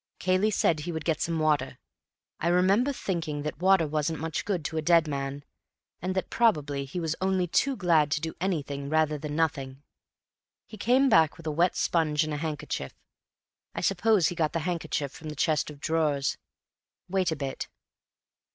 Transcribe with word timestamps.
Cayley 0.17 0.49
said 0.49 0.79
he 0.79 0.91
would 0.91 1.05
get 1.05 1.21
some 1.21 1.37
water. 1.37 1.77
I 2.39 2.47
remember 2.47 2.91
thinking 2.91 3.43
that 3.43 3.59
water 3.61 3.85
wasn't 3.85 4.17
much 4.19 4.45
good 4.45 4.65
to 4.65 4.77
a 4.77 4.81
dead 4.81 5.07
man, 5.07 5.43
and 6.01 6.15
that 6.15 6.31
probably 6.31 6.85
he 6.85 6.99
was 6.99 7.15
only 7.21 7.45
too 7.45 7.75
glad 7.75 8.09
to 8.13 8.19
do 8.19 8.33
anything 8.41 8.89
rather 8.89 9.19
than 9.19 9.35
nothing. 9.35 9.83
He 10.65 10.75
came 10.75 11.07
back 11.07 11.37
with 11.37 11.45
a 11.45 11.51
wet 11.51 11.75
sponge 11.75 12.23
and 12.23 12.33
a 12.33 12.37
handkerchief. 12.37 12.95
I 13.75 13.81
suppose 13.81 14.29
he 14.29 14.33
got 14.33 14.53
the 14.53 14.61
handkerchief 14.65 15.11
from 15.11 15.29
the 15.29 15.35
chest 15.35 15.69
of 15.69 15.79
drawers. 15.79 16.35
Wait 17.07 17.31
a 17.31 17.35
bit." 17.35 17.67